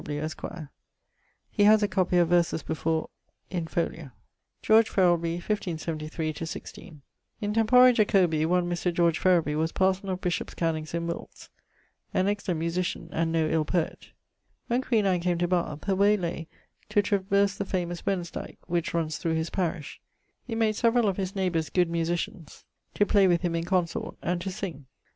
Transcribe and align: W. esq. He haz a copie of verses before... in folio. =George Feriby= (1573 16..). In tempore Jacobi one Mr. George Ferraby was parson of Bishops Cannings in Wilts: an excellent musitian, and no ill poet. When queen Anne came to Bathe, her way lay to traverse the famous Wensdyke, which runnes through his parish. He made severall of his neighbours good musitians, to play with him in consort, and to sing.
W. 0.03 0.19
esq. 0.19 0.43
He 1.51 1.63
haz 1.65 1.83
a 1.83 1.87
copie 1.87 2.17
of 2.17 2.29
verses 2.29 2.63
before... 2.63 3.11
in 3.51 3.67
folio. 3.67 4.09
=George 4.63 4.89
Feriby= 4.89 5.33
(1573 5.35 6.33
16..). 6.43 7.03
In 7.39 7.53
tempore 7.53 7.91
Jacobi 7.93 8.43
one 8.47 8.67
Mr. 8.67 8.91
George 8.91 9.19
Ferraby 9.19 9.53
was 9.53 9.71
parson 9.71 10.09
of 10.09 10.19
Bishops 10.19 10.55
Cannings 10.55 10.95
in 10.95 11.05
Wilts: 11.05 11.51
an 12.15 12.27
excellent 12.27 12.59
musitian, 12.61 13.09
and 13.11 13.31
no 13.31 13.47
ill 13.47 13.63
poet. 13.63 14.09
When 14.65 14.81
queen 14.81 15.05
Anne 15.05 15.19
came 15.19 15.37
to 15.37 15.47
Bathe, 15.47 15.83
her 15.83 15.95
way 15.95 16.17
lay 16.17 16.47
to 16.89 17.03
traverse 17.03 17.53
the 17.55 17.63
famous 17.63 18.01
Wensdyke, 18.03 18.57
which 18.65 18.95
runnes 18.95 19.19
through 19.19 19.35
his 19.35 19.51
parish. 19.51 20.01
He 20.47 20.55
made 20.55 20.75
severall 20.75 21.09
of 21.09 21.17
his 21.17 21.35
neighbours 21.35 21.69
good 21.69 21.91
musitians, 21.91 22.63
to 22.95 23.05
play 23.05 23.27
with 23.27 23.41
him 23.43 23.53
in 23.53 23.65
consort, 23.65 24.17
and 24.23 24.41
to 24.41 24.49
sing. 24.49 24.87